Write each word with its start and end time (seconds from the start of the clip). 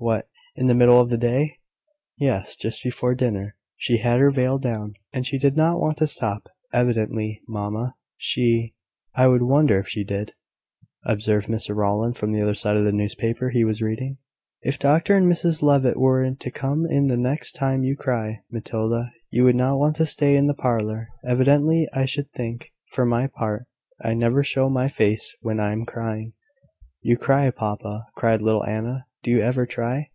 What, 0.00 0.28
in 0.54 0.68
the 0.68 0.76
middle 0.76 1.00
of 1.00 1.10
the 1.10 1.18
day?" 1.18 1.56
"Yes; 2.18 2.54
just 2.54 2.84
before 2.84 3.16
dinner. 3.16 3.56
She 3.76 3.96
had 3.96 4.20
her 4.20 4.30
veil 4.30 4.56
down, 4.60 4.94
and 5.12 5.26
she 5.26 5.38
did 5.40 5.56
not 5.56 5.80
want 5.80 5.96
to 5.96 6.06
stop, 6.06 6.48
evidently, 6.72 7.40
mamma. 7.48 7.96
She." 8.16 8.74
"I 9.16 9.24
should 9.26 9.42
wonder 9.42 9.76
if 9.76 9.88
she 9.88 10.04
did," 10.04 10.34
observed 11.04 11.48
Mr 11.48 11.74
Rowland 11.74 12.16
from 12.16 12.32
the 12.32 12.40
other 12.40 12.54
side 12.54 12.76
of 12.76 12.84
the 12.84 12.92
newspaper 12.92 13.50
he 13.50 13.64
was 13.64 13.82
reading. 13.82 14.18
"If 14.62 14.78
Dr 14.78 15.16
and 15.16 15.26
Mrs 15.26 15.62
Levitt 15.64 15.96
were 15.96 16.32
to 16.32 16.50
come 16.52 16.86
in 16.86 17.08
the 17.08 17.16
next 17.16 17.54
time 17.56 17.82
you 17.82 17.96
cry, 17.96 18.42
Matilda, 18.52 19.10
you 19.32 19.42
would 19.42 19.56
not 19.56 19.78
want 19.80 19.96
to 19.96 20.06
stay 20.06 20.36
in 20.36 20.46
the 20.46 20.54
parlour, 20.54 21.08
evidently, 21.26 21.88
I 21.92 22.04
should 22.04 22.30
think. 22.30 22.70
For 22.92 23.04
my 23.04 23.26
part, 23.26 23.66
I 24.00 24.14
never 24.14 24.44
show 24.44 24.68
my 24.70 24.86
face 24.86 25.34
when 25.40 25.58
I 25.58 25.72
am 25.72 25.84
crying." 25.84 26.34
"You 27.02 27.16
cry, 27.16 27.50
papa!" 27.50 28.06
cried 28.14 28.40
little 28.42 28.64
Anna. 28.64 29.06
"Do 29.24 29.32
you 29.32 29.40
ever 29.40 29.66
cry?" 29.66 30.10